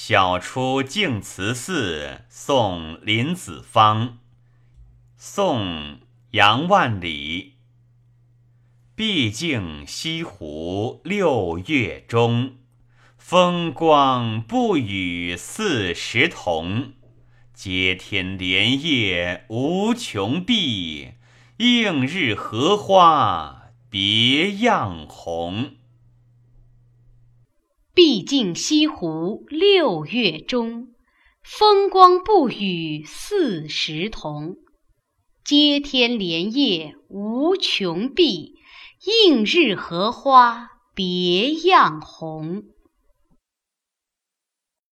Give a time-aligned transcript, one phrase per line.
[0.00, 4.18] 晓出净慈寺送林子方。
[5.16, 5.60] 宋·
[6.30, 7.54] 杨万里。
[8.94, 12.58] 毕竟西湖六月中，
[13.16, 16.92] 风光不与四时同。
[17.52, 21.14] 接天莲叶无穷碧，
[21.56, 25.72] 映日荷花别样红。
[27.98, 30.94] 毕竟西湖六月中，
[31.42, 34.54] 风光不与四时同。
[35.44, 38.54] 接天莲叶无穷碧，
[39.26, 42.62] 映日荷花别样红。